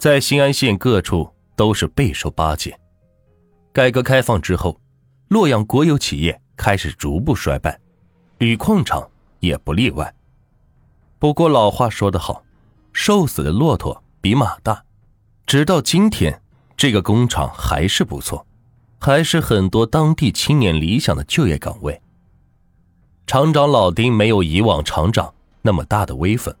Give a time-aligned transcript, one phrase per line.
[0.00, 2.74] 在新安县各处都是备受巴结。
[3.70, 4.80] 改革开放之后，
[5.28, 7.78] 洛阳国有企业开始逐步衰败，
[8.38, 9.06] 铝矿厂
[9.40, 10.10] 也不例外。
[11.18, 12.42] 不过老话说得好，
[12.94, 14.82] 瘦死的骆驼比马大。
[15.44, 16.40] 直到今天，
[16.78, 18.46] 这个工厂还是不错，
[18.98, 22.00] 还是很多当地青年理想的就业岗位。
[23.26, 26.56] 厂长老丁没有以往厂长那么大的威风，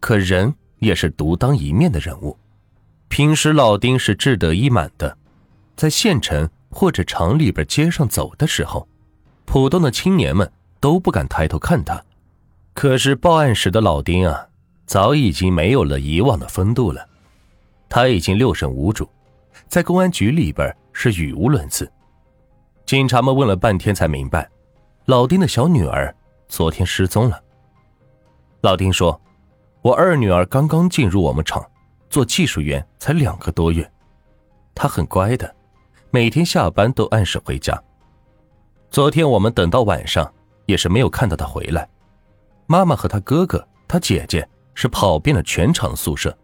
[0.00, 2.36] 可人也是独当一面的人物。
[3.14, 5.16] 平时老丁是志得意满的，
[5.76, 8.88] 在县城或者厂里边街上走的时候，
[9.44, 12.02] 普通的青年们都不敢抬头看他。
[12.72, 14.48] 可是报案时的老丁啊，
[14.84, 17.08] 早已经没有了以往的风度了。
[17.88, 19.08] 他已经六神无主，
[19.68, 21.88] 在公安局里边是语无伦次。
[22.84, 24.50] 警察们问了半天才明白。
[25.04, 26.12] 老丁的小女儿
[26.48, 27.40] 昨天失踪了。
[28.62, 29.20] 老丁说
[29.82, 31.64] ：“我二女儿刚刚进入我们厂
[32.14, 33.90] 做技术员，才两个多月。
[34.72, 35.52] 他很乖的，
[36.12, 37.76] 每天下班都按时回家。
[38.88, 40.32] 昨天我们等到晚上，
[40.66, 41.88] 也是没有看到他回来。
[42.66, 46.38] 妈妈和他哥哥、他姐姐是跑遍了全厂宿舍，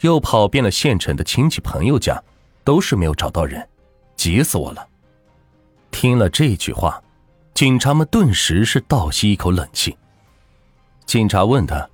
[0.00, 2.22] 又跑遍了县城的亲戚朋友家，
[2.62, 3.66] 都是没有找到人，
[4.16, 4.86] 急死我了。”
[5.90, 7.02] 听了这句话。
[7.54, 9.96] 警察们顿时是倒吸一口冷气。
[11.06, 11.88] 警察问他：“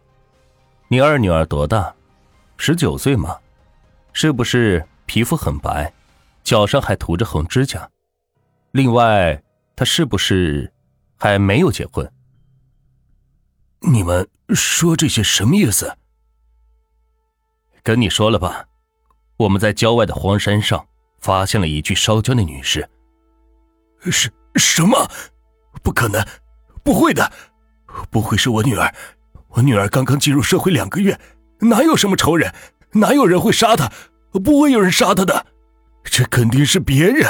[0.90, 1.94] 你二女儿多大？
[2.64, 3.36] 十九岁吗？
[4.12, 5.92] 是不是皮肤很白，
[6.44, 7.90] 脚上还涂着红指甲？
[8.70, 9.42] 另外，
[9.74, 10.72] 她是不是
[11.18, 12.08] 还没有结婚？”
[13.82, 15.96] 你们说这些什么意思？
[17.82, 18.64] 跟你说了吧，
[19.38, 20.86] 我们在郊外的荒山上
[21.18, 22.88] 发现了一具烧焦的女尸。
[24.02, 25.10] 什什么？
[25.82, 26.24] 不可能，
[26.84, 27.32] 不会的，
[28.08, 28.94] 不会是我女儿。
[29.48, 31.18] 我女儿刚刚进入社会两个月，
[31.62, 32.52] 哪有什么仇人？
[32.92, 33.90] 哪有人会杀他？
[34.32, 35.46] 不会有人杀他的，
[36.04, 37.26] 这肯定是别人。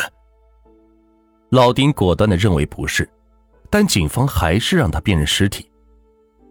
[1.51, 3.09] 老丁果断的认为不是，
[3.69, 5.71] 但警方还是让他辨认尸体。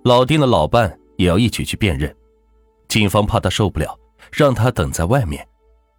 [0.04, 2.16] 老丁的老伴也要一起去辨认，
[2.88, 3.98] 警方怕他受不了，
[4.32, 5.48] 让他等在外面，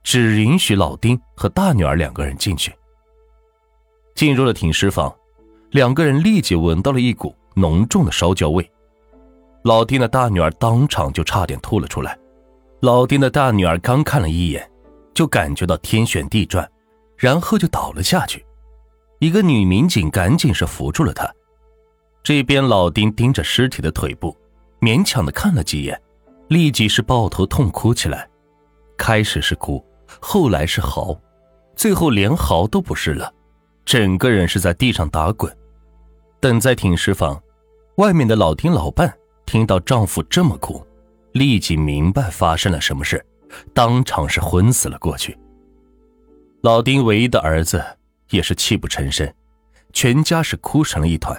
[0.03, 2.73] 只允许老丁和大女儿两个人进去。
[4.15, 5.13] 进入了停尸房。
[5.71, 8.71] 两个人立即闻到了一股浓重的烧焦味，
[9.63, 12.19] 老丁的大女儿当场就差点吐了出来。
[12.81, 14.69] 老丁的大女儿刚看了一眼，
[15.15, 16.69] 就感觉到天旋地转，
[17.17, 18.45] 然后就倒了下去。
[19.21, 21.33] 一个女民警赶紧是扶住了她。
[22.25, 24.37] 这边老丁盯着尸体的腿部，
[24.81, 26.01] 勉强的看了几眼，
[26.49, 28.29] 立即是抱头痛哭起来。
[28.97, 29.85] 开始是哭，
[30.21, 31.17] 后来是嚎，
[31.77, 33.33] 最后连嚎都不是了，
[33.85, 35.57] 整个人是在地上打滚。
[36.41, 37.41] 等在停尸房，
[37.97, 39.13] 外面的老丁老伴
[39.53, 40.83] 听到丈夫这么哭，
[41.33, 43.23] 立即明白发生了什么事，
[43.75, 45.37] 当场是昏死了过去。
[46.63, 47.85] 老丁唯一的儿子
[48.31, 49.31] 也是泣不成声，
[49.93, 51.39] 全家是哭成了一团。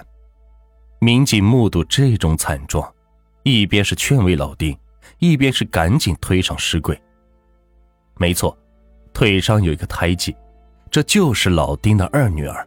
[1.00, 2.88] 民警目睹这种惨状，
[3.42, 4.78] 一边是劝慰老丁，
[5.18, 6.96] 一边是赶紧推上尸柜。
[8.16, 8.56] 没错，
[9.12, 10.36] 腿上有一个胎记，
[10.88, 12.64] 这就是老丁的二女儿。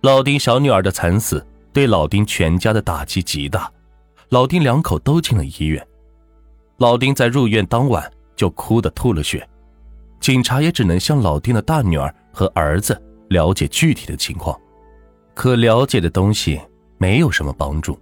[0.00, 3.72] 老丁小女儿的惨死对老丁全家的打击极大，
[4.32, 5.86] 老丁两口都进了医院。
[6.78, 9.46] 老丁在入院当晚就哭得吐了血，
[10.20, 12.98] 警察也只能向老丁的大女儿和儿子
[13.28, 14.58] 了解具体的情况，
[15.34, 16.58] 可了解的东西
[16.96, 18.00] 没有什么帮助。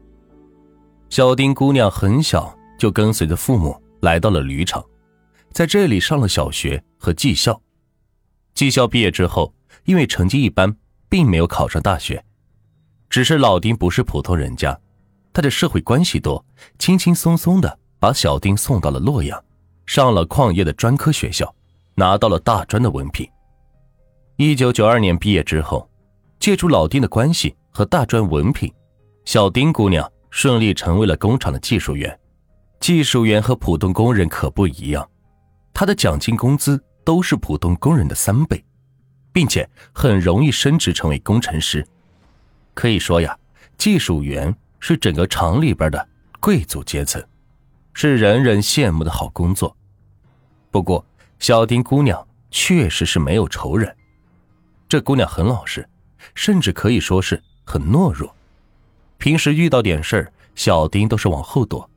[1.09, 4.81] 小丁姑娘很小就跟随着父母来到了铝厂，
[5.51, 7.61] 在这里上了小学和技校，
[8.55, 9.53] 技校毕业之后，
[9.83, 10.77] 因为成绩一般。
[11.09, 12.25] 并没有考上大学，
[13.09, 14.79] 只是老丁不是普通人家，
[15.33, 16.45] 他的社会关系多，
[16.79, 19.43] 轻轻松松的把小丁送到了洛阳，
[19.87, 21.55] 上了矿业的专科学校，
[21.95, 23.29] 拿到了大专的文凭。
[24.37, 25.89] 一九九二年毕业之后，
[26.39, 28.73] 借助老丁的关系和大专文凭，
[29.25, 32.19] 小丁姑娘顺利成为了工厂的技术员。
[32.81, 35.09] 技术员和普通工人可不一样，
[35.73, 38.65] 他的奖金工资都是普通工人的三倍。
[39.33, 41.87] 并且很容易升职成为工程师，
[42.75, 43.39] 可以说呀，
[43.79, 46.09] 技术员是整个厂里边的
[46.41, 47.23] 贵族阶层，
[47.93, 49.77] 是人人羡慕的好工作。
[50.71, 51.05] 不过，
[51.39, 53.95] 小丁姑娘确实是没有仇人，
[54.89, 55.89] 这姑娘很老实，
[56.35, 58.35] 甚至可以说是很懦弱。
[59.19, 61.89] 平时遇到点事儿，小丁都是往后躲，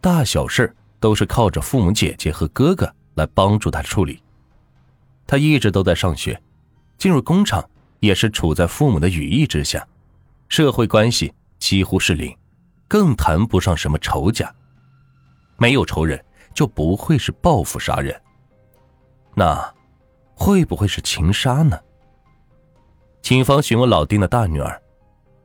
[0.00, 4.22] 大小事都是靠着父母、姐姐和哥哥来帮助她处理。
[5.26, 6.40] 她一直都在上学。
[6.98, 7.68] 进入工厂
[7.98, 9.86] 也是处在父母的羽翼之下，
[10.48, 11.32] 社会关系
[11.62, 12.36] 几乎是零，
[12.88, 14.52] 更谈不上什么仇家。
[15.56, 16.20] 没有仇人，
[16.52, 18.20] 就不会是报复杀人。
[19.36, 19.72] 那
[20.34, 21.78] 会不会是情杀呢？
[23.22, 24.82] 警方询问老丁的大女儿：“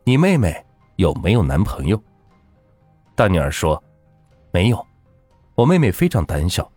[0.05, 0.65] 你妹妹
[0.95, 2.03] 有没有男朋友？”
[3.13, 3.81] 大女儿说
[4.49, 4.87] ：“没有，
[5.53, 6.67] 我妹妹非常胆小，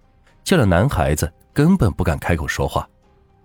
[0.45, 2.87] 见了男孩子根本不敢开口说话，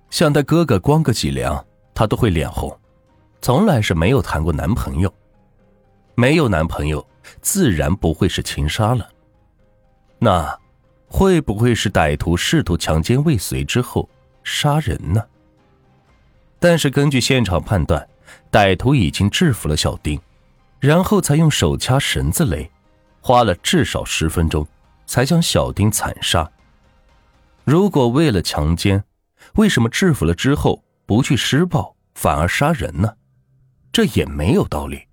[0.10, 2.78] 向她哥哥光个脊梁，她都会脸红，
[3.42, 5.10] 从来是没有谈过男朋友。
[6.16, 7.06] 没有男朋友，
[7.42, 9.08] 自然不会是情杀了。
[10.18, 10.58] 那
[11.08, 14.10] 会不会是歹徒试图强奸未遂之后
[14.44, 15.24] 杀人呢？”
[16.58, 18.08] 但是根据现场判断，
[18.52, 20.20] 歹徒已经制服了小丁，
[20.80, 22.68] 然后才用手掐绳子勒，
[23.22, 24.66] 花了至少十分钟，
[25.06, 26.50] 才将小丁惨杀。
[27.66, 29.04] 如果为了强奸，
[29.56, 33.16] 为什么制服了之后不去施暴，反而杀人呢？
[33.92, 35.04] 这也没有道理。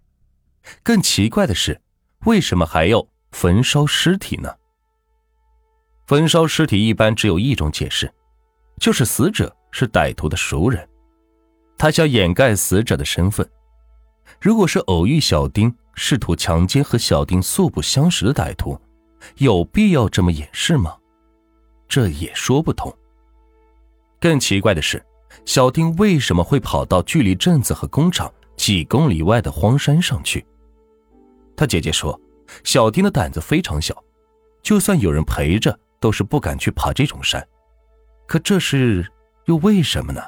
[0.82, 1.80] 更奇怪的是，
[2.24, 4.54] 为什么还要焚烧尸体呢？
[6.06, 8.12] 焚烧尸体一般只有一种解释，
[8.80, 10.88] 就是死者是歹徒的熟人。
[11.78, 13.48] 他想掩盖死者的身份。
[14.40, 18.78] 如果是偶遇小丁，试图强奸和小丁素不相识的歹徒，
[19.36, 20.96] 有必要这么掩饰吗？
[21.88, 22.94] 这也说不通。
[24.20, 25.04] 更奇怪的是，
[25.44, 30.44] 小丁为什么会跑到距离镇子和工厂几公里外的荒山上去？
[31.62, 32.20] 他姐姐说，
[32.64, 33.94] 小丁的胆子非常小，
[34.64, 37.46] 就算有人陪着，都是不敢去爬这种山。
[38.26, 39.08] 可这是
[39.44, 40.20] 又为什么呢？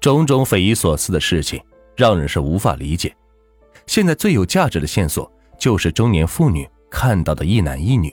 [0.00, 1.62] 种种匪夷所思的事情，
[1.98, 3.14] 让人是无法理解。
[3.86, 8.10] 现在最有价值的线索就是中年妇女看到的一男一女。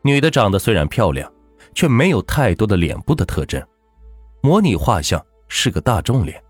[0.00, 1.30] 女的长得虽然漂亮，
[1.74, 3.62] 却没有太多的脸部的特征，
[4.40, 6.42] 模拟画像是个大众脸。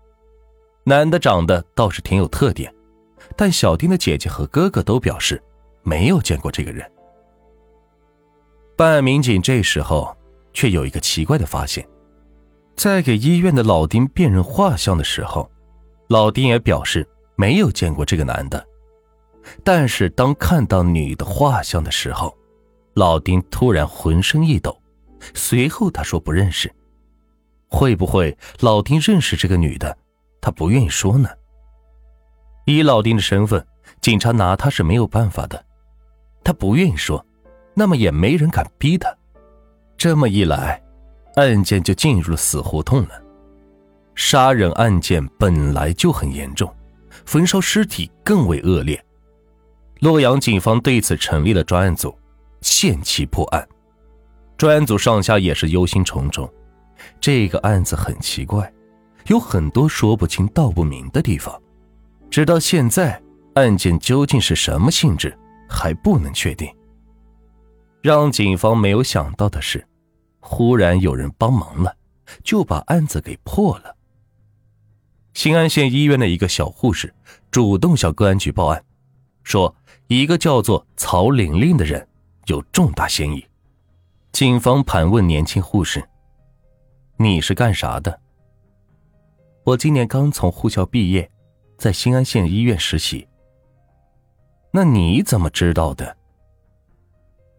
[0.85, 2.73] 男的长得倒是挺有特点，
[3.35, 5.41] 但小丁的姐姐和哥哥都表示
[5.83, 6.89] 没有见过这个人。
[8.75, 10.15] 办案民警这时候
[10.53, 11.87] 却有一个奇怪的发现。
[12.75, 15.49] 在给医院的老丁辨认画像的时候，
[16.09, 18.65] 老丁也表示没有见过这个男的。
[19.63, 22.37] 但是当看到女的画像的时候，
[22.95, 24.77] 老丁突然浑身一抖，
[25.33, 26.69] 随后他说不认识。
[27.69, 29.97] 会不会老丁认识这个女的，
[30.41, 31.29] 他不愿意说呢？
[32.65, 33.65] 以老丁的身份，
[34.01, 35.63] 警察拿他是没有办法的。
[36.43, 37.25] 他不愿意说，
[37.73, 39.09] 那么也没人敢逼他。
[39.97, 40.81] 这么一来。
[41.35, 43.21] 案件就进入了死胡同了。
[44.15, 46.73] 杀人案件本来就很严重，
[47.25, 49.03] 焚烧尸体更为恶劣。
[49.99, 52.17] 洛阳警方对此成立了专案组，
[52.61, 53.67] 限期破案。
[54.55, 56.49] 专案组上下也是忧心忡忡。
[57.19, 58.71] 这个案子很奇怪，
[59.27, 61.61] 有很多说不清道不明的地方。
[62.29, 63.21] 直到现在，
[63.55, 65.37] 案件究竟是什么性质
[65.69, 66.69] 还不能确定。
[68.01, 69.85] 让警方没有想到的是。
[70.47, 71.97] 忽然有人帮忙了，
[72.43, 73.95] 就把案子给破了。
[75.33, 77.11] 新安县医院的一个小护士
[77.49, 78.85] 主动向公安局报案，
[79.41, 79.75] 说
[80.05, 82.07] 一个叫做曹玲玲的人
[82.45, 83.43] 有重大嫌疑。
[84.33, 86.07] 警方盘问年轻护士
[87.17, 88.21] ：“你是干啥的
[89.65, 91.27] ？”“我今年刚从护校毕业，
[91.85, 93.27] 在新安县医院实习。
[94.73, 96.17] ”“那你怎么知道的？”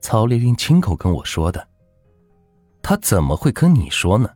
[0.03, 1.69] 曹玲玲亲口跟我说的。
[2.83, 4.29] 他怎么会跟你说呢？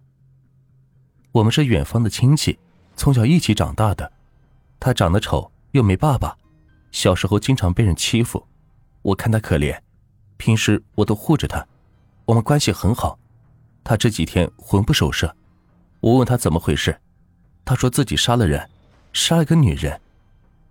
[1.32, 2.56] 我们是远方的亲戚，
[2.94, 4.12] 从小一起长大的。
[4.78, 6.38] 他长得丑，又没爸爸，
[6.92, 8.46] 小时候经常被人欺负。
[9.02, 9.76] 我看他可怜，
[10.36, 11.66] 平时我都护着他，
[12.26, 13.18] 我们关系很好。
[13.82, 15.34] 他这几天魂不守舍，
[15.98, 16.96] 我问他怎么回事，
[17.64, 18.70] 他说自己杀了人，
[19.12, 20.00] 杀了个女人。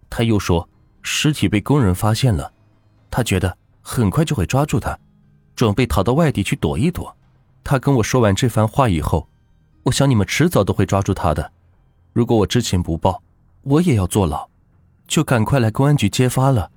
[0.10, 0.68] 他又说
[1.02, 2.52] 尸体被工人发现了，
[3.12, 4.98] 他觉得很快就会抓住他，
[5.56, 7.16] 准备逃到外地去躲一躲。
[7.64, 9.28] 他跟我说完这番话以后，
[9.84, 11.52] 我想你们迟早都会抓住他的。
[12.14, 13.22] 如果我知情不报，
[13.62, 14.48] 我也要坐牢，
[15.08, 16.72] 就赶快来公安局揭发了。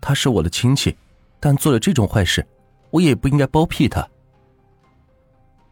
[0.00, 0.96] 他是我的亲戚，
[1.40, 2.46] 但做了这种坏事，
[2.90, 4.06] 我也不应该包庇他。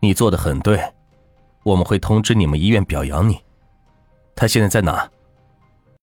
[0.01, 0.83] 你做的很对，
[1.63, 3.39] 我们会通知你们医院表扬你。
[4.35, 5.09] 他现在在哪？